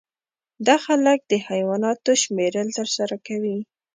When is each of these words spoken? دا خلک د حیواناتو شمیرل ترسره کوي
دا 0.67 0.75
خلک 0.85 1.19
د 1.31 1.33
حیواناتو 1.47 2.11
شمیرل 2.23 2.67
ترسره 2.77 3.15
کوي 3.27 3.57